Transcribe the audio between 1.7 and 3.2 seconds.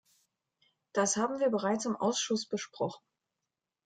im Ausschuss besprochen.